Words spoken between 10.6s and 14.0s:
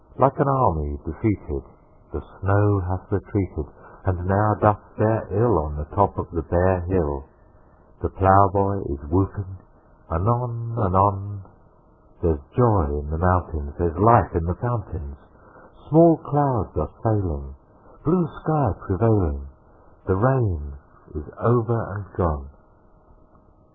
anon: There's joy in the mountains; There's